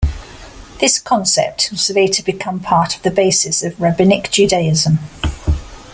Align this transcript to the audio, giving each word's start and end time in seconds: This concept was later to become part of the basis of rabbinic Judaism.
This 0.79 0.97
concept 0.97 1.69
was 1.69 1.91
later 1.91 2.15
to 2.23 2.25
become 2.25 2.59
part 2.59 2.95
of 2.95 3.03
the 3.03 3.11
basis 3.11 3.61
of 3.61 3.79
rabbinic 3.79 4.31
Judaism. 4.31 4.97